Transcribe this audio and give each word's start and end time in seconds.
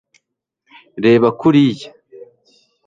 reba 1.03 1.27
kuriya 1.39 1.89